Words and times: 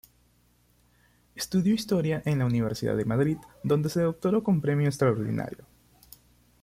Estudió 1.35 1.75
historia 1.75 2.23
en 2.25 2.39
la 2.39 2.45
Universidad 2.47 2.97
de 2.97 3.05
Madrid, 3.05 3.37
donde 3.63 3.87
se 3.89 4.01
doctoró 4.01 4.41
con 4.41 4.59
premio 4.59 4.87
extraordinario. 4.87 5.67